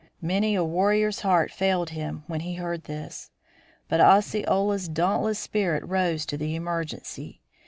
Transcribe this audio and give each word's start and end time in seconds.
Many 0.23 0.55
a 0.55 0.63
warrior's 0.63 1.19
heart 1.19 1.51
failed 1.51 1.91
him 1.91 2.23
when 2.25 2.39
he 2.39 2.55
heard 2.55 2.85
this. 2.85 3.29
But 3.87 4.01
Osceola's 4.01 4.89
dauntless 4.89 5.37
spirit 5.37 5.87
rose 5.87 6.25
to 6.25 6.37
the 6.37 6.55
emergency. 6.55 7.39